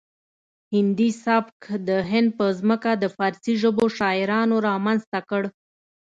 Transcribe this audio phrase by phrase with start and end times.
[0.73, 5.43] هندي سبک د هند په ځمکه د فارسي ژبو شاعرانو رامنځته کړ